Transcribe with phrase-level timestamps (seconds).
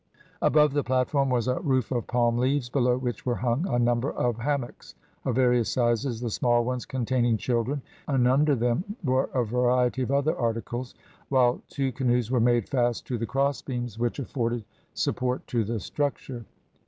[0.41, 4.11] Above the platform was a roof of palm leaves, below which were hung a number
[4.13, 9.45] of hammocks, of various sizes, the small ones containing children, and under them were a
[9.45, 10.95] variety of other articles,
[11.29, 14.63] while two canoes were made fast to the crossbeams which afforded
[14.95, 16.45] support to the structure.